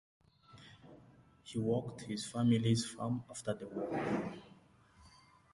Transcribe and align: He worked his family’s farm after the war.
He 1.43 1.59
worked 1.59 2.01
his 2.01 2.25
family’s 2.25 2.87
farm 2.87 3.23
after 3.29 3.53
the 3.53 3.67
war. 3.67 4.31